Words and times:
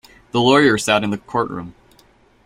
The 0.31 0.41
lawyer 0.41 0.79
sat 0.79 1.03
in 1.03 1.11
the 1.11 1.17
courtroom. 1.19 1.75